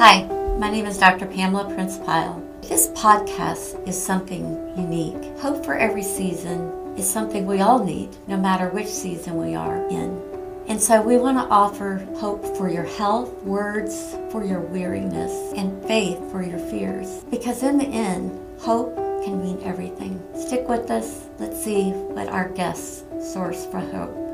Hi, 0.00 0.24
my 0.56 0.70
name 0.70 0.86
is 0.86 0.96
Dr. 0.96 1.26
Pamela 1.26 1.74
Prince 1.74 1.98
Pyle. 1.98 2.42
This 2.62 2.88
podcast 2.92 3.86
is 3.86 4.02
something 4.02 4.74
unique. 4.74 5.38
Hope 5.40 5.62
for 5.62 5.74
every 5.74 6.02
season 6.02 6.94
is 6.96 7.06
something 7.06 7.44
we 7.44 7.60
all 7.60 7.84
need, 7.84 8.16
no 8.26 8.38
matter 8.38 8.70
which 8.70 8.86
season 8.86 9.36
we 9.36 9.54
are 9.54 9.86
in. 9.90 10.18
And 10.68 10.80
so 10.80 11.02
we 11.02 11.18
want 11.18 11.36
to 11.36 11.54
offer 11.54 11.98
hope 12.16 12.42
for 12.56 12.70
your 12.70 12.84
health, 12.84 13.30
words 13.42 14.16
for 14.32 14.42
your 14.42 14.60
weariness, 14.60 15.52
and 15.54 15.84
faith 15.84 16.18
for 16.30 16.42
your 16.42 16.58
fears. 16.58 17.22
Because 17.30 17.62
in 17.62 17.76
the 17.76 17.84
end, 17.84 18.40
hope 18.58 18.96
can 19.22 19.42
mean 19.42 19.62
everything. 19.62 20.18
Stick 20.34 20.66
with 20.66 20.90
us. 20.90 21.26
Let's 21.38 21.62
see 21.62 21.90
what 21.90 22.28
our 22.28 22.48
guests 22.48 23.04
source 23.20 23.66
for 23.66 23.80
hope. 23.80 24.29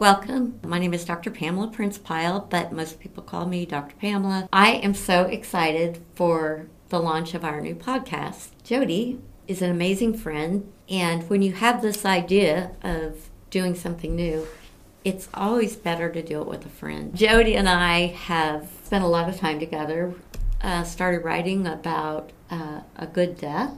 Welcome. 0.00 0.58
My 0.64 0.78
name 0.78 0.94
is 0.94 1.04
Dr. 1.04 1.30
Pamela 1.30 1.68
Prince 1.68 1.98
Pyle, 1.98 2.46
but 2.48 2.72
most 2.72 3.00
people 3.00 3.22
call 3.22 3.44
me 3.44 3.66
Dr. 3.66 3.94
Pamela. 3.96 4.48
I 4.50 4.70
am 4.76 4.94
so 4.94 5.24
excited 5.24 6.02
for 6.14 6.68
the 6.88 6.98
launch 6.98 7.34
of 7.34 7.44
our 7.44 7.60
new 7.60 7.74
podcast. 7.74 8.48
Jody 8.64 9.20
is 9.46 9.60
an 9.60 9.70
amazing 9.70 10.16
friend, 10.16 10.72
and 10.88 11.28
when 11.28 11.42
you 11.42 11.52
have 11.52 11.82
this 11.82 12.06
idea 12.06 12.70
of 12.82 13.28
doing 13.50 13.74
something 13.74 14.16
new, 14.16 14.48
it's 15.04 15.28
always 15.34 15.76
better 15.76 16.10
to 16.10 16.22
do 16.22 16.40
it 16.40 16.48
with 16.48 16.64
a 16.64 16.70
friend. 16.70 17.14
Jody 17.14 17.54
and 17.54 17.68
I 17.68 18.06
have 18.06 18.70
spent 18.84 19.04
a 19.04 19.06
lot 19.06 19.28
of 19.28 19.36
time 19.36 19.60
together, 19.60 20.14
uh, 20.62 20.82
started 20.84 21.24
writing 21.24 21.66
about 21.66 22.32
uh, 22.50 22.80
a 22.96 23.06
good 23.06 23.36
death, 23.36 23.76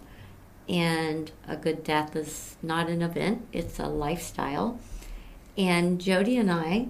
and 0.68 1.32
a 1.48 1.56
good 1.56 1.82
death 1.82 2.14
is 2.14 2.54
not 2.62 2.88
an 2.88 3.02
event, 3.02 3.44
it's 3.52 3.80
a 3.80 3.88
lifestyle. 3.88 4.78
And 5.56 6.00
Jody 6.00 6.36
and 6.36 6.50
I 6.50 6.88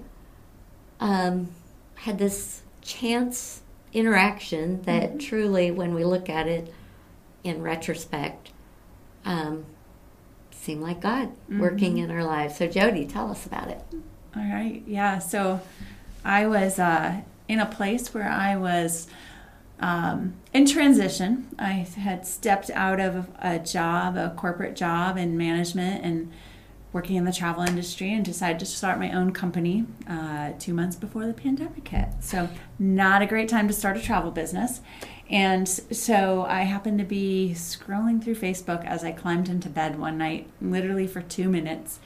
um, 1.01 1.49
had 1.97 2.19
this 2.19 2.63
chance 2.81 3.63
interaction 3.93 4.83
that 4.83 5.11
mm-hmm. 5.11 5.19
truly, 5.19 5.71
when 5.71 5.95
we 5.95 6.05
look 6.05 6.29
at 6.29 6.47
it 6.47 6.73
in 7.45 7.63
retrospect, 7.63 8.51
um, 9.25 9.65
seemed 10.51 10.83
like 10.83 11.01
God 11.01 11.29
mm-hmm. 11.29 11.61
working 11.61 11.99
in 11.99 12.11
our 12.11 12.25
lives. 12.25 12.57
So, 12.57 12.67
Jody, 12.67 13.07
tell 13.07 13.31
us 13.31 13.47
about 13.47 13.69
it. 13.69 13.83
All 14.35 14.43
right. 14.43 14.83
Yeah. 14.87 15.19
So, 15.19 15.61
I 16.25 16.47
was 16.47 16.79
uh, 16.79 17.21
in 17.49 17.59
a 17.59 17.67
place 17.67 18.15
where 18.15 18.29
I 18.29 18.57
was 18.57 19.09
um, 19.81 20.35
in 20.53 20.67
transition. 20.67 21.49
I 21.59 21.73
had 21.97 22.27
stepped 22.27 22.71
out 22.71 23.01
of 23.01 23.29
a 23.41 23.59
job, 23.59 24.17
a 24.17 24.33
corporate 24.37 24.77
job 24.77 25.17
in 25.17 25.37
management, 25.37 26.05
and 26.05 26.33
working 26.93 27.17
in 27.17 27.25
the 27.25 27.33
travel 27.33 27.63
industry 27.63 28.13
and 28.13 28.25
decided 28.25 28.59
to 28.59 28.67
start 28.67 28.99
my 28.99 29.13
own 29.13 29.33
company 29.33 29.87
uh, 30.09 30.53
two 30.59 30.75
months 30.75 30.97
before 30.97 31.27
the 31.27 31.33
pandemic 31.33 31.87
hit. 31.89 32.09
So, 32.21 32.49
not 32.79 33.23
a 33.23 33.27
great 33.27 33.49
time 33.49 33.67
to 33.69 33.75
start 33.75 33.97
a 33.97 34.01
travel 34.01 34.31
business. 34.31 34.81
And 35.33 35.67
so 35.67 36.45
I 36.47 36.63
happened 36.63 36.99
to 36.99 37.07
be 37.07 37.53
scrolling 37.57 38.23
through 38.23 38.35
Facebook 38.35 38.85
as 38.85 39.03
I 39.03 39.13
climbed 39.13 39.49
into 39.49 39.71
bed 39.71 39.99
one 39.99 40.19
night, 40.19 40.51
literally 40.61 41.07
for 41.07 41.23
two 41.23 41.49
minutes. 41.49 42.01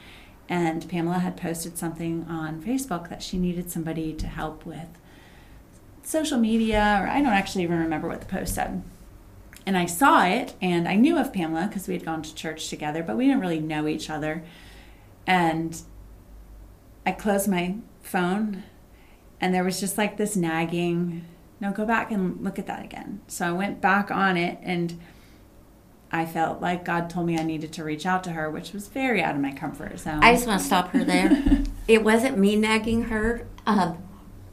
And 0.49 0.89
Pamela 0.89 1.19
had 1.19 1.37
posted 1.37 1.77
something 1.77 2.25
on 2.29 2.63
Facebook 2.63 3.09
that 3.09 3.25
she 3.25 3.37
needed 3.37 3.69
somebody 3.69 4.13
to 4.13 4.29
help 4.29 4.65
with 4.65 4.87
social 6.05 6.39
media, 6.39 7.01
or 7.03 7.09
I 7.09 7.21
don't 7.21 7.33
actually 7.33 7.65
even 7.65 7.81
remember 7.81 8.07
what 8.07 8.21
the 8.21 8.27
post 8.27 8.55
said. 8.55 8.85
And 9.67 9.77
I 9.77 9.87
saw 9.87 10.25
it, 10.25 10.55
and 10.63 10.87
I 10.87 10.95
knew 10.95 11.19
of 11.19 11.33
Pamela 11.33 11.67
because 11.67 11.89
we 11.89 11.95
had 11.95 12.05
gone 12.05 12.23
to 12.23 12.33
church 12.33 12.69
together, 12.69 13.03
but 13.03 13.17
we 13.17 13.27
didn't 13.27 13.41
really 13.41 13.59
know 13.59 13.89
each 13.89 14.09
other. 14.09 14.45
And 15.27 15.81
I 17.05 17.13
closed 17.13 17.49
my 17.49 17.77
phone, 18.03 18.63
and 19.41 19.55
there 19.55 19.65
was 19.65 19.81
just 19.81 19.99
like 19.99 20.17
this 20.17 20.37
nagging 20.37 21.25
no, 21.61 21.73
go 21.73 21.87
back 21.87 22.11
and 22.11 22.43
look 22.45 22.59
at 22.59 22.67
that 22.67 22.85
again. 22.85 23.21
So 23.29 23.47
I 23.47 23.53
went 23.53 23.81
back 23.81 24.11
on 24.11 24.37
it 24.37 24.59
and 24.63 25.01
I 26.13 26.27
felt 26.27 26.61
like 26.61 26.85
God 26.85 27.09
told 27.09 27.27
me 27.27 27.39
I 27.39 27.43
needed 27.43 27.73
to 27.75 27.85
reach 27.85 28.05
out 28.05 28.23
to 28.25 28.33
her, 28.33 28.51
which 28.51 28.73
was 28.73 28.89
very 28.89 29.23
out 29.23 29.35
of 29.35 29.41
my 29.41 29.53
comfort 29.53 29.99
zone. 29.99 30.23
I 30.23 30.35
just 30.35 30.47
want 30.47 30.61
to 30.61 30.67
stop 30.67 30.89
her 30.91 31.03
there. 31.03 31.65
it 31.89 32.05
wasn't 32.05 32.39
me 32.39 32.57
nagging 32.57 33.05
her, 33.05 33.47
um, 33.67 34.03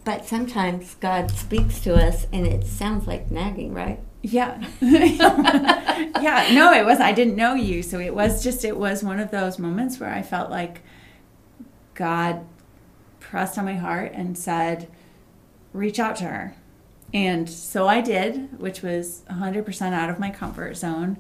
but 0.05 0.25
sometimes 0.25 0.95
God 0.95 1.31
speaks 1.31 1.81
to 1.81 1.93
us 1.93 2.25
and 2.31 2.47
it 2.47 2.65
sounds 2.65 3.05
like 3.05 3.29
nagging, 3.29 3.73
right? 3.73 3.99
Yeah. 4.23 4.65
yeah. 4.81 6.49
No, 6.53 6.73
it 6.73 6.85
was, 6.85 6.99
I 6.99 7.11
didn't 7.11 7.35
know 7.35 7.53
you. 7.53 7.83
So 7.83 7.99
it 7.99 8.15
was 8.15 8.43
just, 8.43 8.65
it 8.65 8.77
was 8.77 9.03
one 9.03 9.19
of 9.19 9.29
those 9.29 9.59
moments 9.59 9.99
where 9.99 10.09
I 10.09 10.23
felt 10.23 10.49
like 10.49 10.81
God 11.93 12.43
pressed 13.19 13.57
on 13.59 13.65
my 13.65 13.75
heart 13.75 14.13
and 14.15 14.35
said, 14.35 14.89
reach 15.73 15.99
out 15.99 16.15
to 16.17 16.23
her 16.23 16.55
and 17.13 17.47
so 17.47 17.87
I 17.87 18.01
did, 18.01 18.59
which 18.59 18.81
was 18.81 19.23
100% 19.29 19.93
out 19.93 20.09
of 20.09 20.19
my 20.19 20.31
comfort 20.31 20.75
zone. 20.75 21.17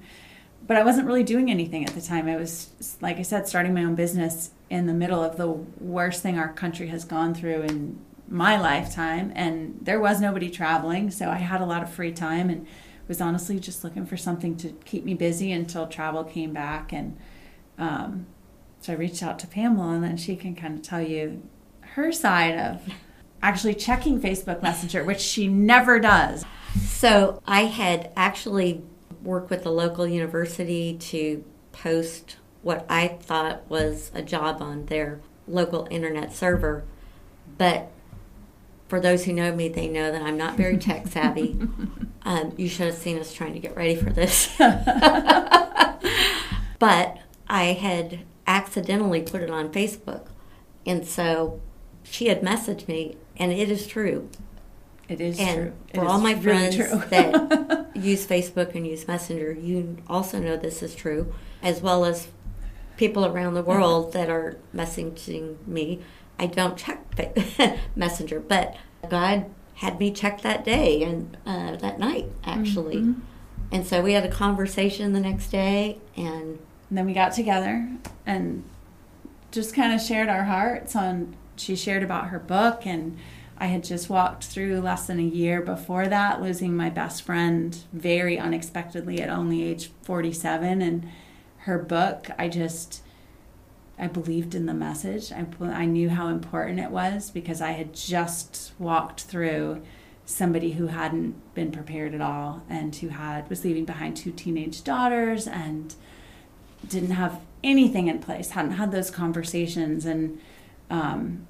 But 0.65 0.77
I 0.77 0.83
wasn't 0.83 1.05
really 1.05 1.23
doing 1.23 1.51
anything 1.51 1.85
at 1.85 1.93
the 1.93 2.01
time. 2.01 2.27
I 2.27 2.35
was, 2.35 2.95
like 2.99 3.17
I 3.17 3.21
said, 3.21 3.47
starting 3.47 3.73
my 3.73 3.83
own 3.83 3.95
business 3.95 4.51
in 4.69 4.87
the 4.87 4.93
middle 4.93 5.21
of 5.21 5.37
the 5.37 5.47
worst 5.47 6.23
thing 6.23 6.39
our 6.39 6.51
country 6.51 6.87
has 6.87 7.05
gone 7.05 7.35
through 7.35 7.63
in 7.63 7.99
my 8.27 8.59
lifetime. 8.59 9.31
And 9.35 9.77
there 9.81 9.99
was 9.99 10.19
nobody 10.19 10.49
traveling. 10.49 11.11
So 11.11 11.29
I 11.29 11.35
had 11.35 11.61
a 11.61 11.65
lot 11.65 11.83
of 11.83 11.91
free 11.91 12.13
time 12.13 12.49
and 12.49 12.65
was 13.07 13.21
honestly 13.21 13.59
just 13.59 13.83
looking 13.83 14.05
for 14.05 14.17
something 14.17 14.55
to 14.57 14.69
keep 14.85 15.03
me 15.03 15.13
busy 15.13 15.51
until 15.51 15.87
travel 15.87 16.23
came 16.23 16.53
back. 16.53 16.93
And 16.93 17.17
um, 17.77 18.27
so 18.79 18.93
I 18.93 18.95
reached 18.95 19.23
out 19.23 19.39
to 19.39 19.47
Pamela, 19.47 19.93
and 19.93 20.03
then 20.03 20.17
she 20.17 20.35
can 20.35 20.55
kind 20.55 20.75
of 20.75 20.81
tell 20.81 21.01
you 21.01 21.43
her 21.81 22.11
side 22.11 22.57
of 22.57 22.81
actually 23.41 23.75
checking 23.75 24.19
Facebook 24.19 24.63
Messenger, 24.63 25.03
which 25.03 25.19
she 25.19 25.47
never 25.47 25.99
does. 25.99 26.45
So 26.81 27.41
I 27.45 27.65
had 27.65 28.11
actually 28.15 28.83
worked 29.21 29.49
with 29.49 29.63
the 29.63 29.71
local 29.71 30.07
university 30.07 30.97
to 30.97 31.43
post 31.71 32.37
what 32.61 32.85
I 32.89 33.07
thought 33.07 33.69
was 33.69 34.11
a 34.13 34.21
job 34.21 34.61
on 34.61 34.85
their 34.85 35.19
local 35.47 35.87
internet 35.91 36.33
server. 36.33 36.83
But 37.57 37.91
for 38.87 38.99
those 38.99 39.25
who 39.25 39.33
know 39.33 39.53
me, 39.55 39.69
they 39.69 39.87
know 39.87 40.11
that 40.11 40.21
I'm 40.21 40.37
not 40.37 40.55
very 40.55 40.77
tech 40.79 41.07
savvy. 41.07 41.59
um, 42.23 42.53
you 42.57 42.69
should 42.69 42.87
have 42.87 42.95
seen 42.95 43.17
us 43.19 43.33
trying 43.33 43.53
to 43.53 43.59
get 43.59 43.75
ready 43.75 43.95
for 43.95 44.09
this. 44.09 44.55
but 46.79 47.17
I 47.47 47.77
had 47.79 48.19
accidentally 48.47 49.21
put 49.21 49.41
it 49.41 49.49
on 49.49 49.71
Facebook. 49.71 50.27
And 50.85 51.05
so 51.05 51.61
she 52.03 52.27
had 52.27 52.41
messaged 52.41 52.87
me 52.87 53.17
and 53.37 53.51
it 53.51 53.69
is 53.69 53.87
true. 53.87 54.29
It 55.09 55.19
is 55.19 55.39
and 55.39 55.55
true. 55.55 55.73
It 55.89 55.95
for 55.95 56.05
all 56.05 56.19
my 56.19 56.39
friends 56.39 56.77
that 56.77 57.89
use 57.95 58.25
Facebook 58.25 58.75
and 58.75 58.87
use 58.87 59.07
Messenger, 59.07 59.53
you 59.53 59.97
also 60.07 60.39
know 60.39 60.55
this 60.55 60.81
is 60.81 60.95
true, 60.95 61.33
as 61.61 61.81
well 61.81 62.05
as 62.05 62.29
people 62.97 63.25
around 63.25 63.53
the 63.53 63.63
world 63.63 64.13
that 64.13 64.29
are 64.29 64.57
messaging 64.73 65.65
me. 65.67 66.01
I 66.39 66.47
don't 66.47 66.77
check 66.77 66.99
Messenger, 67.95 68.39
but 68.39 68.75
God 69.09 69.45
had 69.75 69.99
me 69.99 70.11
check 70.11 70.41
that 70.41 70.63
day 70.63 71.03
and 71.03 71.37
uh, 71.45 71.75
that 71.77 71.99
night 71.99 72.27
actually. 72.43 72.97
Mm-hmm. 72.97 73.19
And 73.71 73.87
so 73.87 74.01
we 74.01 74.13
had 74.13 74.23
a 74.23 74.29
conversation 74.29 75.13
the 75.13 75.19
next 75.19 75.47
day, 75.47 75.97
and, 76.15 76.59
and 76.89 76.97
then 76.97 77.07
we 77.07 77.13
got 77.13 77.33
together 77.33 77.89
and 78.25 78.63
just 79.51 79.73
kind 79.73 79.93
of 79.93 79.99
shared 79.99 80.29
our 80.29 80.43
hearts 80.43 80.95
on 80.95 81.35
she 81.55 81.75
shared 81.75 82.03
about 82.03 82.27
her 82.27 82.39
book 82.39 82.85
and 82.85 83.17
I 83.57 83.67
had 83.67 83.83
just 83.83 84.09
walked 84.09 84.45
through 84.45 84.81
less 84.81 85.07
than 85.07 85.19
a 85.19 85.23
year 85.23 85.61
before 85.61 86.07
that, 86.07 86.41
losing 86.41 86.75
my 86.75 86.89
best 86.89 87.21
friend 87.21 87.77
very 87.93 88.37
unexpectedly 88.37 89.21
at 89.21 89.29
only 89.29 89.63
age 89.63 89.91
47. 90.01 90.81
And 90.81 91.09
her 91.59 91.77
book, 91.77 92.29
I 92.37 92.49
just, 92.49 93.03
I 94.03 94.07
believed 94.07 94.53
in 94.53 94.65
the 94.65 94.73
message. 94.73 95.31
I, 95.31 95.45
I 95.61 95.85
knew 95.85 96.09
how 96.09 96.27
important 96.27 96.79
it 96.79 96.91
was 96.91 97.31
because 97.31 97.61
I 97.61 97.71
had 97.71 97.93
just 97.93 98.73
walked 98.77 99.21
through 99.21 99.81
somebody 100.25 100.73
who 100.73 100.87
hadn't 100.87 101.35
been 101.55 101.71
prepared 101.71 102.13
at 102.13 102.19
all 102.19 102.63
and 102.69 102.93
who 102.93 103.07
had 103.07 103.49
was 103.49 103.63
leaving 103.63 103.85
behind 103.85 104.17
two 104.17 104.31
teenage 104.31 104.83
daughters 104.83 105.47
and 105.47 105.95
didn't 106.85 107.11
have 107.11 107.39
anything 107.63 108.07
in 108.07 108.19
place 108.19 108.51
hadn't 108.51 108.71
had 108.71 108.91
those 108.91 109.09
conversations 109.09 110.05
and 110.05 110.39
um, 110.89 111.47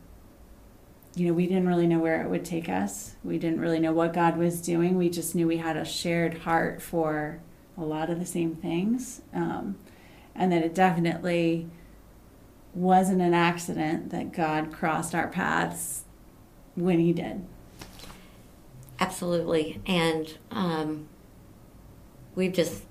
you 1.16 1.28
know, 1.28 1.34
we 1.34 1.48
didn't 1.48 1.68
really 1.68 1.88
know 1.88 2.00
where 2.00 2.22
it 2.22 2.30
would 2.30 2.46
take 2.46 2.70
us. 2.70 3.16
We 3.24 3.38
didn't 3.38 3.62
really 3.62 3.80
know 3.80 3.94
what 3.94 4.14
God 4.14 4.38
was 4.38 4.62
doing. 4.62 4.98
We 4.98 5.10
just 5.10 5.36
knew 5.36 5.48
we 5.48 5.58
had 5.58 5.78
a 5.78 5.86
shared 5.86 6.40
heart 6.40 6.82
for 6.82 7.40
a 7.78 7.84
lot 7.84 8.10
of 8.10 8.20
the 8.20 8.26
same 8.26 8.56
things. 8.56 9.22
Um, 9.34 9.76
and 10.36 10.52
that 10.52 10.64
it 10.64 10.74
definitely 10.74 11.68
wasn't 12.74 13.22
an 13.22 13.34
accident 13.34 14.10
that 14.10 14.32
God 14.32 14.72
crossed 14.72 15.14
our 15.14 15.28
paths 15.28 16.04
when 16.76 17.00
He 17.00 17.14
did. 17.14 17.46
Absolutely. 19.00 19.82
And 19.86 20.38
um, 20.52 21.08
we've 22.36 22.54
just 22.54 22.84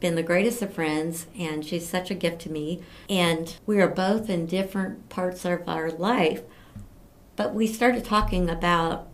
been 0.00 0.14
the 0.16 0.22
greatest 0.22 0.60
of 0.62 0.72
friends, 0.72 1.26
and 1.38 1.64
she's 1.64 1.88
such 1.88 2.10
a 2.10 2.14
gift 2.14 2.40
to 2.42 2.50
me. 2.50 2.82
And 3.08 3.56
we 3.66 3.80
are 3.80 3.88
both 3.88 4.28
in 4.28 4.46
different 4.46 5.08
parts 5.08 5.44
of 5.44 5.68
our 5.68 5.90
life, 5.90 6.42
but 7.36 7.54
we 7.54 7.66
started 7.66 8.04
talking 8.04 8.50
about 8.50 9.08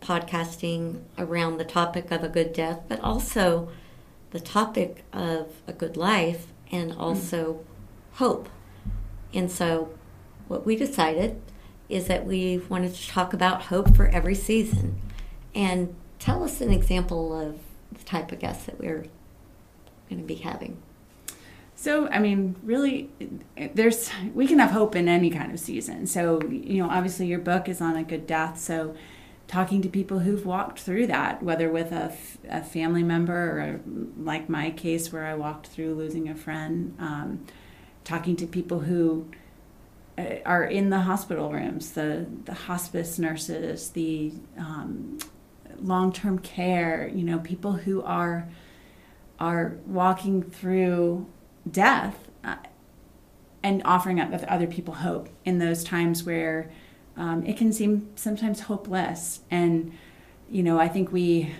podcasting 0.00 1.02
around 1.18 1.58
the 1.58 1.64
topic 1.64 2.10
of 2.10 2.22
a 2.22 2.28
good 2.28 2.52
death, 2.52 2.82
but 2.88 3.00
also 3.00 3.68
the 4.30 4.40
topic 4.40 5.04
of 5.12 5.62
a 5.66 5.72
good 5.72 5.96
life 5.96 6.48
and 6.70 6.92
also 6.92 7.54
mm. 7.54 8.16
hope. 8.18 8.48
And 9.32 9.50
so, 9.50 9.90
what 10.46 10.64
we 10.64 10.76
decided 10.76 11.40
is 11.88 12.06
that 12.06 12.26
we 12.26 12.58
wanted 12.68 12.94
to 12.94 13.08
talk 13.08 13.32
about 13.32 13.62
hope 13.62 13.94
for 13.96 14.08
every 14.08 14.34
season. 14.34 15.00
And 15.54 15.94
tell 16.18 16.44
us 16.44 16.60
an 16.60 16.70
example 16.70 17.38
of 17.38 17.58
the 17.96 18.04
type 18.04 18.32
of 18.32 18.38
guests 18.38 18.66
that 18.66 18.78
we're 18.78 19.06
going 20.08 20.20
to 20.20 20.26
be 20.26 20.36
having. 20.36 20.80
So, 21.74 22.08
I 22.08 22.18
mean, 22.18 22.56
really, 22.62 23.08
there's 23.74 24.10
we 24.34 24.48
can 24.48 24.58
have 24.58 24.72
hope 24.72 24.96
in 24.96 25.08
any 25.08 25.30
kind 25.30 25.52
of 25.52 25.60
season. 25.60 26.06
So, 26.06 26.42
you 26.42 26.82
know, 26.82 26.90
obviously, 26.90 27.26
your 27.26 27.38
book 27.38 27.68
is 27.68 27.80
on 27.80 27.96
a 27.96 28.02
good 28.02 28.26
death. 28.26 28.58
So, 28.58 28.96
talking 29.46 29.80
to 29.82 29.88
people 29.88 30.18
who've 30.18 30.44
walked 30.44 30.80
through 30.80 31.06
that, 31.06 31.42
whether 31.42 31.70
with 31.70 31.92
a, 31.92 32.12
a 32.48 32.62
family 32.62 33.04
member 33.04 33.32
or 33.32 33.80
like 34.20 34.48
my 34.48 34.70
case 34.70 35.12
where 35.12 35.24
I 35.24 35.34
walked 35.34 35.68
through 35.68 35.94
losing 35.94 36.28
a 36.28 36.34
friend, 36.34 36.96
um, 36.98 37.46
talking 38.08 38.34
to 38.36 38.46
people 38.46 38.80
who 38.80 39.26
uh, 40.16 40.36
are 40.46 40.64
in 40.64 40.88
the 40.88 41.00
hospital 41.00 41.52
rooms, 41.52 41.92
the, 41.92 42.26
the 42.46 42.54
hospice 42.54 43.18
nurses, 43.18 43.90
the 43.90 44.32
um, 44.56 45.18
long 45.78 46.10
term 46.10 46.38
care, 46.38 47.10
you 47.14 47.22
know, 47.22 47.38
people 47.38 47.74
who 47.74 48.02
are 48.02 48.48
are 49.38 49.76
walking 49.86 50.42
through 50.42 51.26
death 51.70 52.28
uh, 52.42 52.56
and 53.62 53.82
offering 53.84 54.18
up 54.18 54.32
other 54.48 54.66
people 54.66 54.94
hope 54.94 55.28
in 55.44 55.58
those 55.58 55.84
times 55.84 56.24
where 56.24 56.70
um, 57.16 57.44
it 57.44 57.56
can 57.56 57.72
seem 57.72 58.08
sometimes 58.16 58.60
hopeless. 58.60 59.40
And, 59.50 59.92
you 60.50 60.62
know, 60.62 60.80
I 60.80 60.88
think 60.88 61.12
we, 61.12 61.54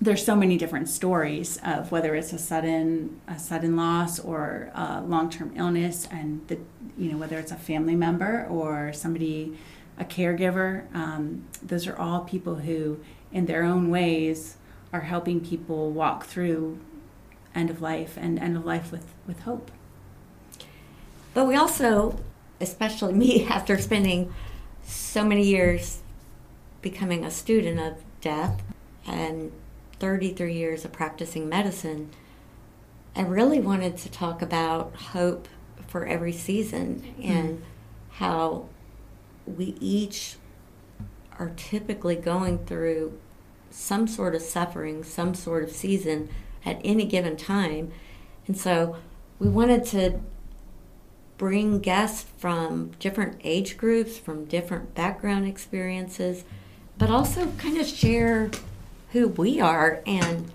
there's 0.00 0.24
so 0.24 0.34
many 0.34 0.56
different 0.56 0.88
stories 0.88 1.58
of 1.64 1.90
whether 1.92 2.14
it's 2.14 2.32
a 2.32 2.38
sudden 2.38 3.20
a 3.28 3.38
sudden 3.38 3.76
loss 3.76 4.18
or 4.18 4.70
a 4.74 5.02
long-term 5.02 5.52
illness 5.56 6.08
and 6.10 6.46
the 6.48 6.58
you 6.96 7.10
know 7.10 7.18
whether 7.18 7.38
it's 7.38 7.52
a 7.52 7.56
family 7.56 7.94
member 7.94 8.46
or 8.50 8.92
somebody 8.92 9.56
a 9.98 10.04
caregiver 10.04 10.92
um, 10.94 11.44
those 11.62 11.86
are 11.86 11.96
all 11.96 12.20
people 12.20 12.56
who 12.56 12.98
in 13.32 13.46
their 13.46 13.62
own 13.62 13.90
ways 13.90 14.56
are 14.92 15.02
helping 15.02 15.40
people 15.44 15.90
walk 15.90 16.24
through 16.24 16.78
end 17.54 17.70
of 17.70 17.80
life 17.80 18.16
and 18.16 18.38
end 18.38 18.56
of 18.56 18.64
life 18.64 18.90
with 18.92 19.06
with 19.26 19.40
hope. 19.40 19.70
But 21.34 21.46
we 21.46 21.54
also 21.54 22.18
especially 22.60 23.12
me 23.12 23.46
after 23.48 23.78
spending 23.78 24.32
so 24.82 25.24
many 25.24 25.44
years 25.44 26.00
becoming 26.82 27.24
a 27.24 27.30
student 27.30 27.78
of 27.78 28.02
death 28.20 28.62
and 29.06 29.52
33 30.00 30.52
years 30.52 30.84
of 30.84 30.92
practicing 30.92 31.48
medicine, 31.48 32.10
I 33.14 33.22
really 33.22 33.60
wanted 33.60 33.96
to 33.98 34.10
talk 34.10 34.42
about 34.42 34.94
hope 34.96 35.46
for 35.86 36.06
every 36.06 36.32
season 36.32 37.14
and 37.22 37.58
mm. 37.58 37.62
how 38.10 38.66
we 39.46 39.76
each 39.80 40.36
are 41.38 41.52
typically 41.56 42.16
going 42.16 42.58
through 42.66 43.18
some 43.70 44.06
sort 44.06 44.34
of 44.34 44.42
suffering, 44.42 45.04
some 45.04 45.34
sort 45.34 45.64
of 45.64 45.70
season 45.70 46.28
at 46.64 46.80
any 46.84 47.04
given 47.04 47.36
time. 47.36 47.92
And 48.46 48.56
so 48.56 48.96
we 49.38 49.48
wanted 49.48 49.84
to 49.86 50.20
bring 51.38 51.78
guests 51.80 52.26
from 52.36 52.90
different 52.98 53.40
age 53.42 53.76
groups, 53.76 54.18
from 54.18 54.44
different 54.44 54.94
background 54.94 55.46
experiences, 55.46 56.44
but 56.98 57.10
also 57.10 57.50
kind 57.52 57.78
of 57.78 57.86
share 57.86 58.50
who 59.12 59.28
we 59.28 59.60
are. 59.60 60.02
And, 60.06 60.50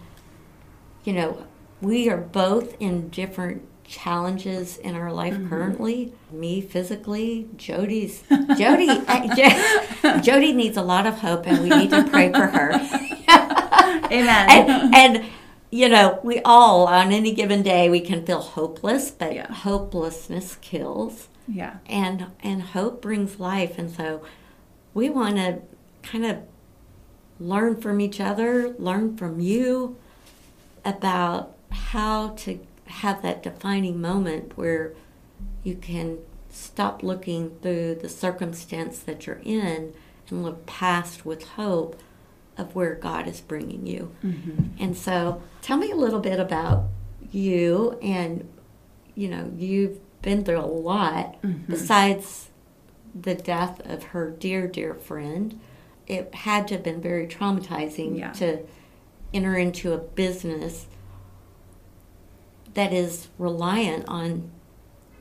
you 1.04 1.14
know, 1.14 1.46
we 1.82 2.10
are 2.10 2.18
both 2.18 2.76
in 2.80 3.10
different 3.10 3.64
challenges 3.84 4.78
in 4.78 4.96
our 4.96 5.12
life 5.12 5.34
mm-hmm. 5.34 5.50
currently. 5.50 6.14
Me 6.32 6.62
physically, 6.62 7.48
Jody's 7.56 8.24
Jody 8.58 8.90
uh, 9.08 10.22
Jody 10.22 10.54
needs 10.54 10.78
a 10.78 10.82
lot 10.82 11.06
of 11.06 11.20
hope 11.20 11.46
and 11.46 11.62
we 11.62 11.70
need 11.70 11.92
to 11.92 12.04
pray 12.10 12.32
for 12.32 12.48
her. 12.48 12.72
Amen. 14.12 14.50
And, 14.50 14.96
and 14.96 15.26
you 15.72 15.90
know, 15.90 16.20
we 16.24 16.42
all 16.44 16.88
on 16.88 17.12
any 17.12 17.34
given 17.34 17.62
day 17.62 17.90
we 17.90 18.00
can 18.00 18.26
feel 18.26 18.42
hopeless, 18.42 19.12
but 19.12 19.34
yeah. 19.34 19.52
hopelessness 19.52 20.58
kills. 20.62 21.28
Yeah. 21.48 21.78
And 21.86 22.28
and 22.42 22.62
hope 22.62 23.02
brings 23.02 23.40
life, 23.40 23.78
and 23.78 23.92
so 23.92 24.24
we 24.96 25.10
want 25.10 25.36
to 25.36 25.62
kind 26.02 26.26
of 26.26 26.40
learn 27.40 27.80
from 27.80 28.00
each 28.00 28.20
other, 28.20 28.76
learn 28.78 29.18
from 29.18 29.40
you 29.40 29.98
about 30.84 31.56
how 31.72 32.30
to 32.30 32.60
have 32.86 33.22
that 33.22 33.44
defining 33.44 34.00
moment 34.00 34.58
where 34.58 34.94
you 35.64 35.76
can 35.76 36.20
stop 36.50 37.04
looking 37.04 37.58
through 37.62 37.96
the 37.96 38.10
circumstance 38.10 39.00
that 39.00 39.28
you're 39.28 39.42
in 39.44 39.94
and 40.30 40.44
look 40.44 40.66
past 40.66 41.26
with 41.26 41.44
hope 41.50 42.00
of 42.58 42.74
where 42.74 42.96
God 42.96 43.28
is 43.28 43.42
bringing 43.42 43.86
you. 43.86 44.16
Mm-hmm. 44.24 44.82
And 44.82 44.96
so, 44.96 45.42
tell 45.62 45.78
me 45.78 45.92
a 45.92 45.96
little 45.96 46.22
bit 46.22 46.40
about 46.40 46.86
you 47.32 48.00
and 48.02 48.48
you 49.16 49.30
know, 49.30 49.52
you've 49.58 49.98
been 50.22 50.44
through 50.44 50.60
a 50.60 50.68
lot 50.68 51.42
mm-hmm. 51.42 51.72
besides 51.72 52.50
the 53.20 53.34
death 53.34 53.82
of 53.86 54.04
her 54.04 54.30
dear 54.30 54.68
dear 54.68 54.94
friend. 54.94 55.60
It 56.08 56.34
had 56.34 56.68
to 56.68 56.76
have 56.76 56.84
been 56.84 57.02
very 57.02 57.28
traumatizing 57.28 58.20
yeah. 58.20 58.32
to 58.34 58.60
enter 59.34 59.56
into 59.56 59.94
a 59.94 59.98
business 59.98 60.88
that 62.74 62.94
is 62.94 63.28
reliant 63.38 64.08
on 64.08 64.52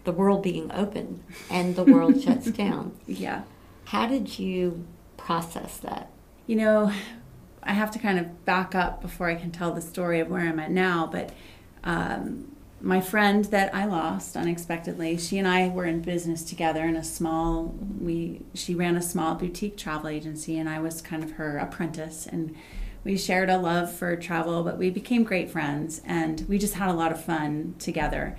the 0.05 0.13
world 0.13 0.43
being 0.43 0.71
open 0.73 1.23
and 1.51 1.77
the 1.77 1.85
world 1.85 2.23
shuts 2.25 2.51
down. 2.51 2.97
Yeah. 3.07 3.43
How 3.87 4.07
did 4.07 4.39
you 4.39 4.87
process 5.17 5.79
that? 5.79 6.11
You 6.47 6.57
know, 6.57 6.93
I 7.63 7.73
have 7.73 7.91
to 7.93 7.99
kind 7.99 8.19
of 8.19 8.45
back 8.45 8.75
up 8.75 9.01
before 9.01 9.29
I 9.29 9.35
can 9.35 9.51
tell 9.51 9.73
the 9.73 9.81
story 9.81 10.21
of 10.21 10.29
where 10.29 10.43
I'm 10.43 10.61
at 10.61 10.71
now. 10.71 11.09
But 11.11 11.31
um, 11.83 12.54
my 12.85 13.01
friend 13.01 13.47
that 13.47 13.75
I 13.75 13.87
lost 13.87 14.37
unexpectedly, 14.37 15.17
she 15.17 15.39
and 15.39 15.49
I 15.49 15.71
were 15.71 15.87
in 15.87 16.03
business 16.03 16.45
together 16.45 16.85
in 16.85 16.97
a 16.97 17.03
small. 17.03 17.75
We 17.99 18.43
she 18.53 18.75
ran 18.75 18.97
a 18.97 19.03
small 19.03 19.35
boutique 19.35 19.79
travel 19.79 20.09
agency, 20.09 20.59
and 20.59 20.69
I 20.69 20.81
was 20.81 21.01
kind 21.01 21.25
of 21.25 21.33
her 21.33 21.57
apprentice. 21.57 22.26
And 22.26 22.55
we 23.03 23.17
shared 23.17 23.49
a 23.49 23.57
love 23.57 23.91
for 23.91 24.14
travel, 24.17 24.62
but 24.62 24.76
we 24.76 24.91
became 24.91 25.25
great 25.25 25.50
friends, 25.50 26.03
and 26.05 26.45
we 26.47 26.59
just 26.59 26.75
had 26.75 26.91
a 26.91 26.93
lot 26.93 27.11
of 27.11 27.25
fun 27.25 27.75
together. 27.79 28.37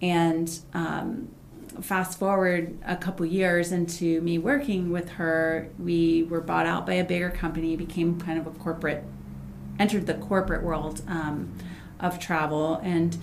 And 0.00 0.56
um, 0.72 1.28
fast 1.80 2.16
forward 2.16 2.78
a 2.86 2.96
couple 2.96 3.26
years 3.26 3.72
into 3.72 4.20
me 4.20 4.38
working 4.38 4.92
with 4.92 5.10
her, 5.10 5.68
we 5.80 6.22
were 6.22 6.40
bought 6.40 6.66
out 6.66 6.86
by 6.86 6.94
a 6.94 7.04
bigger 7.04 7.30
company, 7.30 7.74
became 7.74 8.20
kind 8.20 8.38
of 8.38 8.46
a 8.46 8.50
corporate, 8.52 9.02
entered 9.80 10.06
the 10.06 10.14
corporate 10.14 10.62
world 10.62 11.02
um, 11.08 11.52
of 11.98 12.20
travel. 12.20 12.76
And 12.84 13.18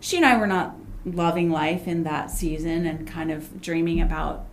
she 0.00 0.16
and 0.16 0.26
I 0.26 0.36
were 0.36 0.46
not 0.46 0.76
loving 1.04 1.50
life 1.50 1.86
in 1.86 2.04
that 2.04 2.30
season 2.30 2.86
and 2.86 3.06
kind 3.06 3.30
of 3.30 3.60
dreaming 3.60 4.00
about 4.00 4.46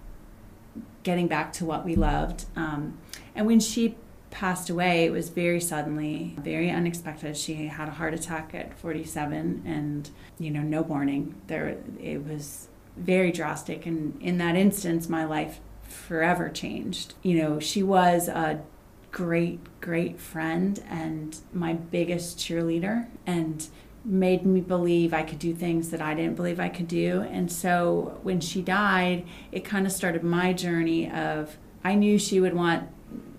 getting 1.03 1.27
back 1.27 1.53
to 1.53 1.65
what 1.65 1.85
we 1.85 1.95
loved. 1.95 2.45
Um, 2.55 2.97
and 3.35 3.45
when 3.45 3.59
she 3.59 3.95
passed 4.31 4.69
away, 4.69 5.05
it 5.05 5.11
was 5.11 5.29
very 5.29 5.61
suddenly, 5.61 6.35
very 6.39 6.69
unexpected. 6.69 7.37
She 7.37 7.67
had 7.67 7.87
a 7.87 7.91
heart 7.91 8.13
attack 8.13 8.53
at 8.53 8.77
47 8.77 9.63
and, 9.65 10.09
you 10.39 10.51
know, 10.51 10.61
no 10.61 10.81
warning. 10.81 11.35
There, 11.47 11.77
it 11.99 12.25
was 12.25 12.67
very 12.97 13.31
drastic. 13.31 13.85
And 13.85 14.21
in 14.21 14.37
that 14.39 14.55
instance, 14.55 15.07
my 15.07 15.25
life 15.25 15.59
forever 15.83 16.49
changed. 16.49 17.13
You 17.23 17.37
know, 17.37 17.59
she 17.59 17.83
was 17.83 18.27
a 18.27 18.61
great, 19.11 19.59
great 19.79 20.19
friend 20.19 20.83
and 20.89 21.39
my 21.53 21.71
biggest 21.73 22.37
cheerleader 22.37 23.07
and 23.25 23.65
made 24.05 24.45
me 24.45 24.62
believe 24.62 25.13
I 25.13 25.24
could 25.24 25.39
do 25.39 25.53
things 25.53 25.89
that 25.89 26.01
I 26.01 26.13
didn't 26.13 26.35
believe 26.35 26.59
I 26.59 26.69
could 26.69 26.88
do. 26.88 27.21
And 27.21 27.51
so 27.51 28.19
when 28.21 28.39
she 28.39 28.62
died, 28.62 29.25
it 29.51 29.65
kind 29.65 29.85
of 29.85 29.91
started 29.91 30.24
my 30.24 30.53
journey 30.53 31.09
of 31.09 31.57
I 31.83 31.95
knew 31.95 32.17
she 32.17 32.39
would 32.39 32.53
want 32.53 32.89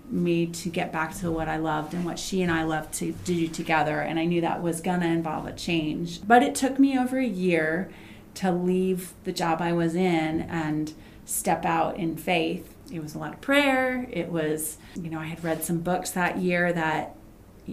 me 0.09 0.45
to 0.47 0.69
get 0.69 0.91
back 0.91 1.15
to 1.17 1.31
what 1.31 1.47
I 1.47 1.57
loved 1.57 1.93
and 1.93 2.05
what 2.05 2.19
she 2.19 2.41
and 2.41 2.51
I 2.51 2.63
loved 2.63 2.93
to 2.95 3.11
do 3.11 3.47
together. 3.47 3.99
And 3.99 4.19
I 4.19 4.25
knew 4.25 4.41
that 4.41 4.61
was 4.61 4.81
going 4.81 5.01
to 5.01 5.07
involve 5.07 5.45
a 5.45 5.53
change. 5.53 6.25
But 6.25 6.43
it 6.43 6.55
took 6.55 6.79
me 6.79 6.97
over 6.97 7.17
a 7.17 7.27
year 7.27 7.89
to 8.35 8.51
leave 8.51 9.13
the 9.23 9.33
job 9.33 9.61
I 9.61 9.73
was 9.73 9.95
in 9.95 10.41
and 10.41 10.93
step 11.25 11.65
out 11.65 11.97
in 11.97 12.15
faith. 12.15 12.73
It 12.91 13.01
was 13.01 13.15
a 13.15 13.17
lot 13.17 13.33
of 13.33 13.41
prayer. 13.41 14.07
It 14.11 14.29
was, 14.29 14.77
you 14.95 15.09
know, 15.09 15.19
I 15.19 15.25
had 15.25 15.43
read 15.43 15.63
some 15.63 15.79
books 15.79 16.11
that 16.11 16.37
year 16.37 16.71
that 16.71 17.15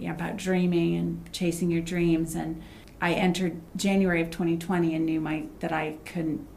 about 0.05 0.35
dreaming 0.35 0.95
and 0.95 1.31
chasing 1.31 1.71
your 1.71 1.81
dreams 1.81 2.35
and 2.35 2.61
I 3.01 3.13
entered 3.13 3.61
January 3.75 4.21
of 4.21 4.31
2020 4.31 4.95
and 4.95 5.05
knew 5.05 5.19
my 5.19 5.45
that 5.59 5.71
I 5.71 5.97
couldn't 6.05 6.47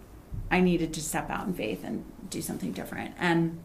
I 0.51 0.61
needed 0.61 0.95
to 0.95 1.01
step 1.01 1.31
out 1.31 1.47
in 1.47 1.55
faith 1.55 1.85
and 1.85 2.05
do 2.31 2.41
something 2.41 2.73
different. 2.73 3.15
And 3.19 3.61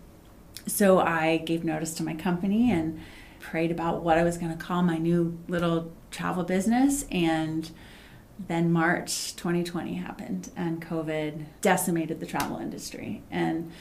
so 0.67 0.99
I 0.99 1.37
gave 1.37 1.63
notice 1.63 1.93
to 1.95 2.03
my 2.03 2.13
company 2.13 2.71
and 2.71 2.99
prayed 3.39 3.71
about 3.71 4.03
what 4.03 4.17
I 4.17 4.23
was 4.23 4.37
going 4.37 4.55
to 4.55 4.63
call 4.63 4.83
my 4.83 4.97
new 4.97 5.37
little 5.47 5.91
travel 6.11 6.43
business. 6.43 7.05
And 7.11 7.69
then 8.47 8.71
March 8.71 9.35
2020 9.35 9.95
happened, 9.95 10.49
and 10.55 10.81
COVID 10.81 11.45
decimated 11.61 12.19
the 12.19 12.25
travel 12.25 12.57
industry. 12.57 13.21
And 13.29 13.71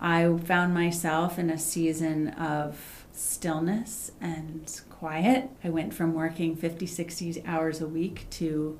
I 0.00 0.36
found 0.44 0.74
myself 0.74 1.38
in 1.38 1.50
a 1.50 1.58
season 1.58 2.28
of 2.30 3.01
stillness 3.12 4.12
and 4.20 4.80
quiet. 4.90 5.50
I 5.62 5.70
went 5.70 5.94
from 5.94 6.14
working 6.14 6.56
50, 6.56 6.86
60 6.86 7.42
hours 7.46 7.80
a 7.80 7.86
week 7.86 8.26
to 8.30 8.78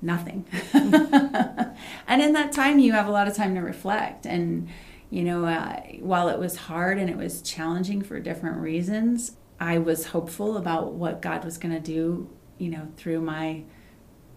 nothing. 0.00 0.46
and 0.72 2.22
in 2.22 2.32
that 2.32 2.52
time, 2.52 2.78
you 2.78 2.92
have 2.92 3.06
a 3.06 3.10
lot 3.10 3.28
of 3.28 3.34
time 3.34 3.54
to 3.54 3.60
reflect. 3.60 4.26
And, 4.26 4.68
you 5.10 5.22
know, 5.22 5.44
uh, 5.44 5.80
while 6.00 6.28
it 6.28 6.38
was 6.38 6.56
hard 6.56 6.98
and 6.98 7.10
it 7.10 7.16
was 7.16 7.42
challenging 7.42 8.02
for 8.02 8.20
different 8.20 8.58
reasons, 8.58 9.36
I 9.60 9.78
was 9.78 10.06
hopeful 10.06 10.56
about 10.56 10.92
what 10.92 11.22
God 11.22 11.44
was 11.44 11.58
going 11.58 11.74
to 11.74 11.80
do, 11.80 12.28
you 12.58 12.70
know, 12.70 12.88
through 12.96 13.20
my 13.20 13.64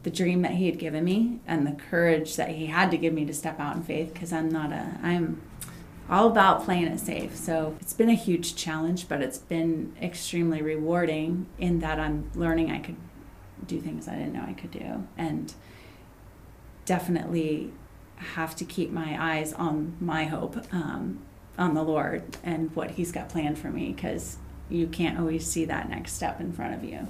the 0.03 0.11
dream 0.11 0.43
that 0.43 0.51
he 0.51 0.67
had 0.67 0.77
given 0.77 1.03
me 1.03 1.39
and 1.47 1.65
the 1.65 1.71
courage 1.71 2.35
that 2.35 2.49
he 2.49 2.67
had 2.67 2.91
to 2.91 2.97
give 2.97 3.11
me 3.11 3.25
to 3.25 3.33
step 3.33 3.59
out 3.59 3.75
in 3.75 3.81
faith 3.81 4.13
because 4.13 4.31
I'm 4.31 4.49
not 4.49 4.71
a 4.71 4.99
I'm 5.01 5.41
all 6.09 6.27
about 6.27 6.63
playing 6.63 6.87
it 6.87 6.99
safe. 6.99 7.35
So 7.35 7.75
it's 7.81 7.93
been 7.93 8.09
a 8.09 8.15
huge 8.15 8.55
challenge, 8.55 9.07
but 9.07 9.21
it's 9.21 9.37
been 9.37 9.95
extremely 10.01 10.61
rewarding 10.61 11.47
in 11.57 11.79
that 11.79 11.99
I'm 11.99 12.29
learning 12.35 12.71
I 12.71 12.79
could 12.79 12.97
do 13.65 13.81
things 13.81 14.07
I 14.07 14.15
didn't 14.15 14.33
know 14.33 14.45
I 14.47 14.53
could 14.53 14.71
do. 14.71 15.07
And 15.17 15.53
definitely 16.85 17.71
have 18.17 18.55
to 18.55 18.65
keep 18.65 18.91
my 18.91 19.17
eyes 19.19 19.53
on 19.53 19.97
my 19.99 20.25
hope, 20.25 20.57
um, 20.73 21.19
on 21.57 21.73
the 21.73 21.83
Lord 21.83 22.37
and 22.43 22.73
what 22.75 22.91
He's 22.91 23.11
got 23.11 23.29
planned 23.29 23.57
for 23.57 23.69
me 23.69 23.91
because 23.91 24.37
you 24.69 24.87
can't 24.87 25.19
always 25.19 25.49
see 25.49 25.65
that 25.65 25.89
next 25.89 26.13
step 26.13 26.39
in 26.39 26.53
front 26.53 26.75
of 26.75 26.83
you. 26.83 27.07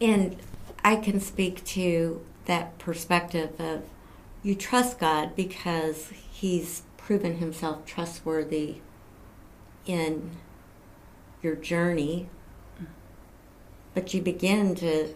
And 0.00 0.36
I 0.84 0.96
can 0.96 1.20
speak 1.20 1.64
to 1.66 2.24
that 2.44 2.78
perspective 2.78 3.58
of 3.58 3.84
you 4.42 4.54
trust 4.54 4.98
God 4.98 5.34
because 5.34 6.10
He's 6.10 6.82
proven 7.04 7.36
himself 7.36 7.84
trustworthy 7.84 8.76
in 9.84 10.30
your 11.42 11.54
journey, 11.54 12.28
but 13.92 14.14
you 14.14 14.22
begin 14.22 14.74
to 14.74 15.14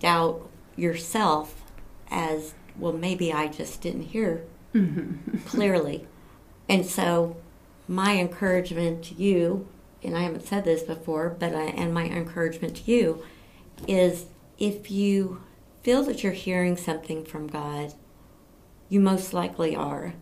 doubt 0.00 0.48
yourself 0.76 1.62
as 2.10 2.54
well, 2.78 2.92
maybe 2.92 3.32
I 3.32 3.48
just 3.48 3.82
didn't 3.82 4.02
hear 4.02 4.44
mm-hmm. 4.74 5.38
clearly. 5.46 6.06
And 6.68 6.86
so, 6.86 7.36
my 7.86 8.16
encouragement 8.16 9.04
to 9.04 9.14
you, 9.14 9.68
and 10.02 10.16
I 10.16 10.22
haven't 10.22 10.46
said 10.46 10.64
this 10.64 10.82
before, 10.82 11.36
but 11.38 11.54
I, 11.54 11.64
and 11.64 11.92
my 11.92 12.04
encouragement 12.06 12.76
to 12.78 12.90
you 12.90 13.22
is 13.86 14.26
if 14.58 14.90
you 14.90 15.42
feel 15.82 16.02
that 16.04 16.22
you're 16.22 16.32
hearing 16.32 16.78
something 16.78 17.24
from 17.24 17.46
God, 17.46 17.92
you 18.88 19.00
most 19.00 19.34
likely 19.34 19.76
are 19.76 20.14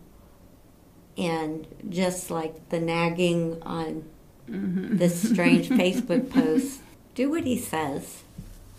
and 1.17 1.67
just 1.89 2.31
like 2.31 2.69
the 2.69 2.79
nagging 2.79 3.61
on 3.63 4.03
mm-hmm. 4.49 4.97
this 4.97 5.29
strange 5.29 5.69
Facebook 5.69 6.29
post, 6.29 6.81
do 7.15 7.29
what 7.29 7.43
he 7.43 7.57
says 7.57 8.23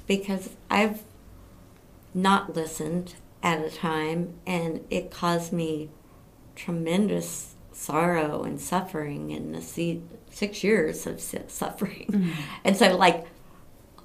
because 0.07 0.51
I've 0.71 1.03
not 2.13 2.55
listened 2.55 3.15
at 3.43 3.65
a 3.65 3.71
time 3.71 4.35
and 4.47 4.85
it 4.91 5.11
caused 5.11 5.53
me 5.53 5.91
tremendous 6.55 7.55
sorrow 7.73 8.45
and 8.45 8.61
suffering 8.61 9.31
in 9.31 9.53
the 9.53 9.61
six 10.31 10.65
years 10.65 11.07
of 11.07 11.21
suffering. 11.21 12.07
Mm-hmm. 12.09 12.41
And 12.65 12.77
so, 12.77 12.97
like, 12.97 13.27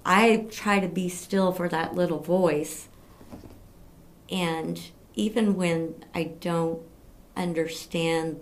I 0.06 0.48
try 0.50 0.80
to 0.80 0.88
be 0.88 1.10
still 1.10 1.52
for 1.52 1.70
that 1.70 1.96
little 1.96 2.20
voice. 2.20 2.88
And 4.32 4.82
even 5.16 5.56
when 5.56 6.04
I 6.14 6.24
don't 6.24 6.82
understand 7.40 8.40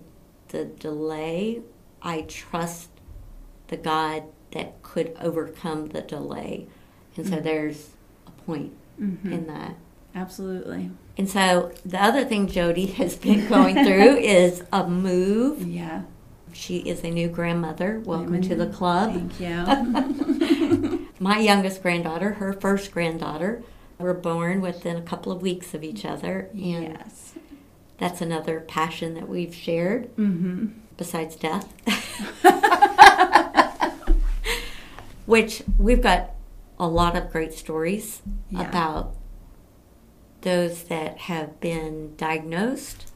the 0.49 0.65
delay, 0.65 1.61
I 2.01 2.21
trust 2.21 2.89
the 3.67 3.77
God 3.77 4.23
that 4.51 4.81
could 4.81 5.15
overcome 5.21 5.89
the 5.89 6.01
delay. 6.01 6.67
And 7.15 7.25
so 7.25 7.35
mm-hmm. 7.35 7.43
there's 7.43 7.89
a 8.25 8.31
point 8.31 8.73
mm-hmm. 8.99 9.31
in 9.31 9.47
that. 9.47 9.75
Absolutely. 10.15 10.89
And 11.17 11.29
so 11.29 11.71
the 11.85 12.01
other 12.01 12.25
thing 12.25 12.47
Jody 12.47 12.85
has 13.01 13.15
been 13.15 13.47
going 13.47 13.75
through 13.75 14.17
is 14.17 14.63
a 14.71 14.87
move. 14.87 15.67
Yeah. 15.67 16.03
She 16.53 16.77
is 16.77 17.03
a 17.03 17.11
new 17.11 17.27
grandmother. 17.27 17.99
Welcome 17.99 18.41
to 18.41 18.55
the 18.55 18.65
club. 18.65 19.13
Thank 19.13 19.39
you. 19.39 21.07
My 21.19 21.39
youngest 21.39 21.83
granddaughter, 21.83 22.33
her 22.33 22.53
first 22.53 22.91
granddaughter, 22.91 23.63
were 23.99 24.15
born 24.15 24.61
within 24.61 24.95
a 24.95 25.01
couple 25.03 25.31
of 25.31 25.41
weeks 25.43 25.75
of 25.75 25.83
each 25.83 26.03
other. 26.03 26.49
And 26.53 26.95
yes 26.95 27.33
that's 27.97 28.21
another 28.21 28.59
passion 28.61 29.15
that 29.15 29.27
we've 29.27 29.55
shared 29.55 30.15
mm-hmm. 30.15 30.67
besides 30.97 31.35
death. 31.35 31.73
Which 35.25 35.63
we've 35.77 36.01
got 36.01 36.35
a 36.79 36.87
lot 36.87 37.17
of 37.17 37.31
great 37.31 37.53
stories 37.53 38.21
yeah. 38.49 38.67
about 38.67 39.15
those 40.41 40.83
that 40.83 41.17
have 41.19 41.59
been 41.59 42.15
diagnosed, 42.15 43.11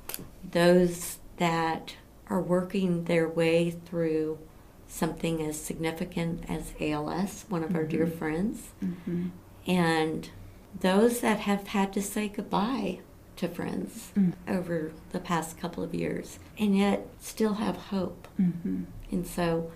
those 0.50 1.20
that 1.38 1.96
are 2.28 2.42
working 2.42 3.06
their 3.06 3.30
way 3.30 3.70
through 3.72 4.40
something 4.88 5.42
as 5.42 5.62
significant 5.62 6.44
as 6.50 6.74
ALS, 6.82 7.46
one 7.48 7.64
of 7.64 7.70
mm-hmm. 7.70 7.78
our 7.78 7.86
dear 7.86 8.08
mm-hmm. 8.08 8.18
friends, 8.18 8.70
mm-hmm. 8.84 9.28
and 9.68 10.30
those 10.78 11.22
that 11.22 11.42
have 11.42 11.68
had 11.68 11.94
to 11.94 12.02
say 12.02 12.28
goodbye 12.28 13.00
to 13.42 13.48
friends 13.48 14.12
mm. 14.16 14.34
over 14.48 14.92
the 15.12 15.20
past 15.20 15.58
couple 15.60 15.84
of 15.84 15.94
years 15.94 16.40
and 16.58 16.78
yet 16.78 17.08
still 17.20 17.56
have 17.56 17.76
hope. 17.76 18.28
Mm-hmm. 18.40 18.84
And 19.12 19.28
so 19.28 19.72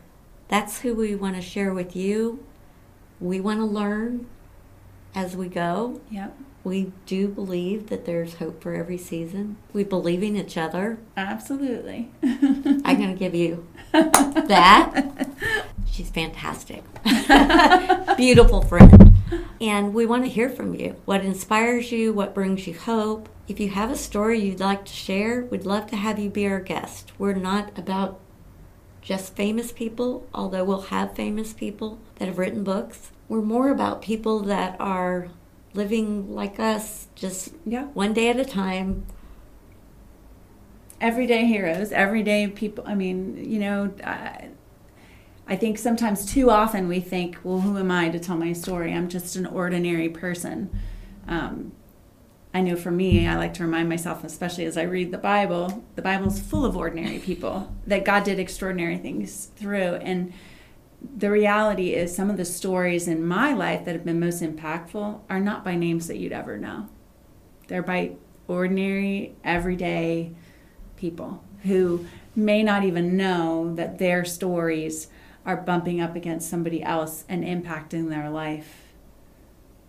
that's 0.47 0.81
who 0.81 0.93
we 0.93 1.15
want 1.15 1.35
to 1.35 1.41
share 1.41 1.73
with 1.73 1.95
you. 1.95 2.45
We 3.19 3.39
want 3.39 3.59
to 3.59 3.65
learn 3.65 4.27
as 5.15 5.35
we 5.35 5.47
go. 5.47 5.99
Yep. 6.11 6.37
We 6.63 6.91
do 7.05 7.27
believe 7.27 7.89
that 7.89 8.05
there's 8.05 8.35
hope 8.35 8.61
for 8.61 8.73
every 8.73 8.97
season. 8.97 9.57
We 9.73 9.83
believe 9.83 10.21
in 10.21 10.35
each 10.35 10.57
other. 10.57 10.99
Absolutely. 11.17 12.11
I'm 12.23 12.97
going 12.97 13.13
to 13.13 13.19
give 13.19 13.35
you 13.35 13.67
that. 13.91 15.27
She's 15.91 16.09
fantastic. 16.09 16.83
Beautiful 18.17 18.61
friend. 18.61 19.13
And 19.59 19.93
we 19.93 20.05
want 20.05 20.23
to 20.23 20.29
hear 20.29 20.49
from 20.49 20.75
you. 20.75 20.95
What 21.05 21.23
inspires 21.23 21.91
you? 21.91 22.13
What 22.13 22.35
brings 22.35 22.67
you 22.67 22.77
hope? 22.77 23.29
If 23.47 23.59
you 23.59 23.69
have 23.69 23.91
a 23.91 23.95
story 23.95 24.39
you'd 24.39 24.59
like 24.59 24.85
to 24.85 24.93
share, 24.93 25.43
we'd 25.43 25.65
love 25.65 25.87
to 25.87 25.95
have 25.95 26.17
you 26.17 26.29
be 26.29 26.47
our 26.47 26.59
guest. 26.59 27.11
We're 27.19 27.35
not 27.35 27.77
about 27.77 28.19
just 29.01 29.35
famous 29.35 29.71
people, 29.71 30.27
although 30.33 30.63
we'll 30.63 30.81
have 30.81 31.15
famous 31.15 31.53
people 31.53 31.99
that 32.15 32.27
have 32.27 32.39
written 32.39 32.63
books. 32.63 33.11
We're 33.29 33.43
more 33.43 33.69
about 33.69 34.01
people 34.01 34.39
that 34.41 34.75
are 34.79 35.27
living 35.75 36.33
like 36.33 36.59
us, 36.59 37.07
just 37.13 37.53
yeah. 37.67 37.85
one 37.93 38.13
day 38.13 38.29
at 38.29 38.39
a 38.39 38.45
time. 38.45 39.05
Everyday 40.99 41.45
heroes, 41.45 41.91
everyday 41.91 42.47
people. 42.47 42.83
I 42.87 42.95
mean, 42.95 43.37
you 43.47 43.59
know, 43.59 43.93
I, 44.03 44.49
I 45.47 45.55
think 45.55 45.77
sometimes 45.77 46.25
too 46.25 46.49
often 46.49 46.87
we 46.87 46.99
think, 46.99 47.37
well, 47.43 47.61
who 47.61 47.77
am 47.77 47.91
I 47.91 48.09
to 48.09 48.17
tell 48.17 48.37
my 48.37 48.53
story? 48.53 48.91
I'm 48.91 49.07
just 49.07 49.35
an 49.35 49.45
ordinary 49.45 50.09
person. 50.09 50.71
Um, 51.27 51.73
I 52.55 52.61
know 52.61 52.77
for 52.77 52.89
me, 52.89 53.27
I 53.27 53.35
like 53.35 53.53
to 53.55 53.65
remind 53.65 53.89
myself, 53.89 54.23
especially 54.23 54.63
as 54.63 54.77
I 54.77 54.83
read 54.83 55.11
the 55.11 55.17
Bible, 55.17 55.83
the 55.95 56.01
Bible's 56.01 56.39
full 56.39 56.63
of 56.63 56.77
ordinary 56.77 57.19
people 57.19 57.75
that 57.85 58.05
God 58.05 58.23
did 58.23 58.39
extraordinary 58.39 58.97
things 58.97 59.47
through. 59.57 59.95
And 59.95 60.31
the 61.17 61.29
reality 61.29 61.93
is, 61.93 62.15
some 62.15 62.29
of 62.29 62.37
the 62.37 62.45
stories 62.45 63.09
in 63.09 63.27
my 63.27 63.51
life 63.51 63.83
that 63.83 63.93
have 63.93 64.05
been 64.05 64.21
most 64.21 64.41
impactful 64.41 65.19
are 65.29 65.39
not 65.41 65.65
by 65.65 65.75
names 65.75 66.07
that 66.07 66.15
you'd 66.15 66.31
ever 66.31 66.57
know. 66.57 66.87
They're 67.67 67.83
by 67.83 68.13
ordinary, 68.47 69.35
everyday 69.43 70.31
people 70.95 71.43
who 71.63 72.05
may 72.37 72.63
not 72.63 72.85
even 72.85 73.17
know 73.17 73.75
that 73.75 73.99
their 73.99 74.23
stories 74.23 75.09
are 75.45 75.57
bumping 75.57 75.99
up 75.99 76.15
against 76.15 76.49
somebody 76.49 76.81
else 76.81 77.25
and 77.27 77.43
impacting 77.43 78.07
their 78.07 78.29
life 78.29 78.93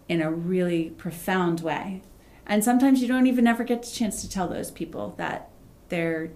in 0.09 0.21
a 0.21 0.33
really 0.33 0.91
profound 0.91 1.61
way 1.61 2.03
and 2.47 2.63
sometimes 2.63 3.03
you 3.03 3.09
don't 3.09 3.27
even 3.27 3.47
ever 3.47 3.65
get 3.65 3.83
the 3.83 3.91
chance 3.91 4.21
to 4.23 4.31
tell 4.31 4.49
those 4.49 4.71
people 4.71 5.15
that 5.19 5.51
their 5.89 6.31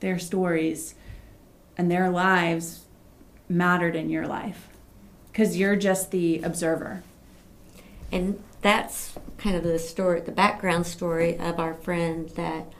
their 0.00 0.18
stories 0.18 0.94
and 1.76 1.90
their 1.90 2.10
lives 2.10 2.84
mattered 3.48 3.96
in 3.96 4.10
your 4.10 4.26
life. 4.26 4.68
Because 5.32 5.56
you're 5.56 5.76
just 5.76 6.10
the 6.10 6.40
observer. 6.42 7.02
And 8.12 8.42
that's 8.62 9.14
kind 9.38 9.56
of 9.56 9.62
the 9.62 9.78
story 9.78 10.20
the 10.20 10.32
background 10.32 10.86
story 10.86 11.38
of 11.38 11.58
our 11.58 11.74
friend 11.74 12.30
that 12.30 12.72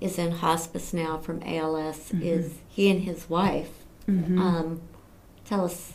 is 0.00 0.18
in 0.18 0.32
hospice 0.32 0.92
now 0.92 1.16
from 1.18 1.42
als 1.42 2.10
mm-hmm. 2.10 2.22
is 2.22 2.58
he 2.68 2.90
and 2.90 3.02
his 3.02 3.28
wife 3.28 3.70
Um, 4.38 4.80
tell 5.44 5.64
us 5.64 5.94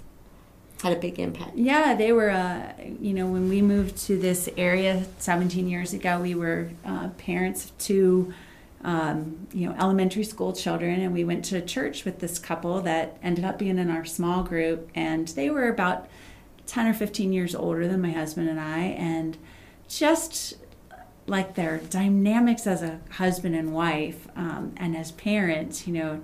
had 0.83 0.91
a 0.91 0.99
big 0.99 1.17
impact. 1.17 1.55
Yeah, 1.55 1.95
they 1.95 2.11
were, 2.11 2.29
uh, 2.29 2.73
you 2.99 3.13
know, 3.13 3.25
when 3.25 3.47
we 3.47 3.61
moved 3.61 3.95
to 4.07 4.19
this 4.19 4.49
area 4.57 5.05
17 5.17 5.65
years 5.69 5.93
ago, 5.93 6.19
we 6.19 6.35
were 6.35 6.71
uh, 6.83 7.07
parents 7.17 7.65
of 7.65 7.77
two, 7.77 8.33
um, 8.83 9.47
you 9.53 9.65
know, 9.65 9.73
elementary 9.79 10.25
school 10.25 10.51
children, 10.51 10.99
and 10.99 11.13
we 11.13 11.23
went 11.23 11.45
to 11.45 11.61
church 11.61 12.03
with 12.03 12.19
this 12.19 12.37
couple 12.37 12.81
that 12.81 13.17
ended 13.23 13.45
up 13.45 13.57
being 13.57 13.77
in 13.77 13.89
our 13.89 14.03
small 14.03 14.43
group, 14.43 14.89
and 14.93 15.29
they 15.29 15.49
were 15.49 15.69
about 15.69 16.09
10 16.65 16.87
or 16.87 16.93
15 16.93 17.31
years 17.31 17.55
older 17.55 17.87
than 17.87 18.01
my 18.01 18.11
husband 18.11 18.49
and 18.49 18.59
I, 18.59 18.79
and 18.79 19.37
just 19.87 20.55
like 21.27 21.55
their 21.55 21.77
dynamics 21.77 22.67
as 22.67 22.83
a 22.83 22.99
husband 23.11 23.55
and 23.55 23.73
wife 23.73 24.27
um, 24.35 24.73
and 24.75 24.97
as 24.97 25.13
parents, 25.13 25.87
you 25.87 25.93
know, 25.93 26.21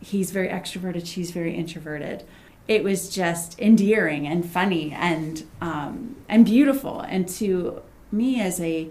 he's 0.00 0.30
very 0.30 0.48
extroverted, 0.48 1.06
she's 1.06 1.30
very 1.30 1.54
introverted 1.54 2.22
it 2.66 2.82
was 2.82 3.10
just 3.10 3.58
endearing 3.60 4.26
and 4.26 4.48
funny 4.48 4.92
and 4.92 5.44
um, 5.60 6.16
and 6.28 6.44
beautiful. 6.46 7.00
And 7.00 7.28
to 7.30 7.82
me, 8.10 8.40
as 8.40 8.60
a 8.60 8.90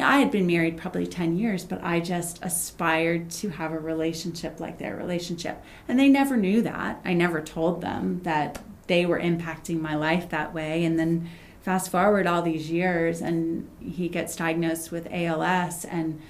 I 0.00 0.20
had 0.20 0.30
been 0.30 0.46
married 0.46 0.78
probably 0.78 1.06
10 1.06 1.36
years, 1.36 1.64
but 1.64 1.84
I 1.84 2.00
just 2.00 2.42
aspired 2.42 3.30
to 3.32 3.50
have 3.50 3.72
a 3.72 3.78
relationship 3.78 4.58
like 4.58 4.78
their 4.78 4.96
relationship. 4.96 5.62
And 5.86 5.98
they 5.98 6.08
never 6.08 6.36
knew 6.36 6.62
that. 6.62 7.02
I 7.04 7.12
never 7.12 7.42
told 7.42 7.82
them 7.82 8.20
that 8.22 8.62
they 8.86 9.04
were 9.04 9.20
impacting 9.20 9.80
my 9.80 9.94
life 9.94 10.30
that 10.30 10.54
way. 10.54 10.84
And 10.84 10.98
then 10.98 11.28
fast 11.60 11.90
forward 11.90 12.26
all 12.26 12.40
these 12.40 12.70
years, 12.70 13.20
and 13.20 13.68
he 13.80 14.08
gets 14.08 14.34
diagnosed 14.34 14.90
with 14.90 15.08
ALS. 15.12 15.84
And 15.84 16.22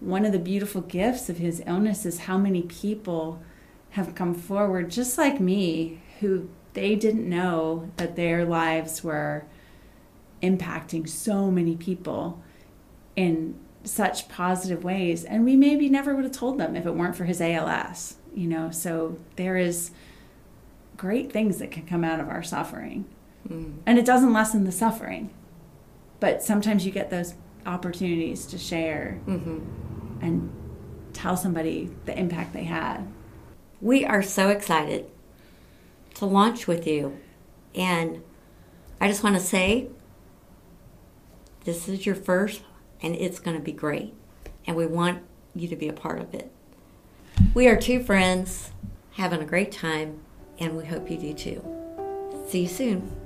one 0.00 0.26
of 0.26 0.32
the 0.32 0.38
beautiful 0.38 0.82
gifts 0.82 1.30
of 1.30 1.38
his 1.38 1.62
illness 1.66 2.04
is 2.04 2.20
how 2.20 2.36
many 2.36 2.62
people 2.62 3.42
have 3.90 4.14
come 4.14 4.34
forward, 4.34 4.90
just 4.90 5.16
like 5.16 5.40
me, 5.40 6.02
who 6.20 6.48
they 6.74 6.94
didn't 6.94 7.28
know 7.28 7.90
that 7.96 8.16
their 8.16 8.44
lives 8.44 9.02
were 9.02 9.44
impacting 10.42 11.08
so 11.08 11.50
many 11.50 11.76
people 11.76 12.42
in 13.16 13.58
such 13.82 14.28
positive 14.28 14.84
ways 14.84 15.24
and 15.24 15.44
we 15.44 15.56
maybe 15.56 15.88
never 15.88 16.14
would 16.14 16.24
have 16.24 16.32
told 16.32 16.58
them 16.58 16.76
if 16.76 16.84
it 16.84 16.94
weren't 16.94 17.16
for 17.16 17.24
his 17.24 17.40
ALS 17.40 18.16
you 18.34 18.46
know 18.46 18.70
so 18.70 19.16
there 19.36 19.56
is 19.56 19.90
great 20.96 21.32
things 21.32 21.58
that 21.58 21.70
can 21.70 21.86
come 21.86 22.04
out 22.04 22.20
of 22.20 22.28
our 22.28 22.42
suffering 22.42 23.04
mm. 23.48 23.72
and 23.86 23.98
it 23.98 24.04
doesn't 24.04 24.32
lessen 24.32 24.64
the 24.64 24.72
suffering 24.72 25.30
but 26.20 26.42
sometimes 26.42 26.84
you 26.84 26.92
get 26.92 27.10
those 27.10 27.34
opportunities 27.64 28.46
to 28.46 28.58
share 28.58 29.20
mm-hmm. 29.26 29.58
and 30.20 30.52
tell 31.12 31.36
somebody 31.36 31.90
the 32.04 32.18
impact 32.18 32.52
they 32.52 32.64
had 32.64 33.06
we 33.80 34.04
are 34.04 34.22
so 34.22 34.48
excited 34.48 35.08
to 36.16 36.26
launch 36.26 36.66
with 36.66 36.86
you. 36.86 37.18
And 37.74 38.22
I 39.00 39.08
just 39.08 39.22
want 39.22 39.36
to 39.36 39.42
say 39.42 39.88
this 41.64 41.88
is 41.88 42.06
your 42.06 42.14
first, 42.14 42.62
and 43.02 43.14
it's 43.14 43.38
going 43.38 43.56
to 43.56 43.62
be 43.62 43.72
great. 43.72 44.14
And 44.66 44.76
we 44.76 44.86
want 44.86 45.22
you 45.54 45.68
to 45.68 45.76
be 45.76 45.88
a 45.88 45.92
part 45.92 46.20
of 46.20 46.34
it. 46.34 46.50
We 47.54 47.68
are 47.68 47.76
two 47.76 48.02
friends 48.02 48.70
having 49.12 49.40
a 49.40 49.46
great 49.46 49.72
time, 49.72 50.20
and 50.58 50.76
we 50.76 50.86
hope 50.86 51.10
you 51.10 51.18
do 51.18 51.34
too. 51.34 51.64
See 52.48 52.62
you 52.62 52.68
soon. 52.68 53.25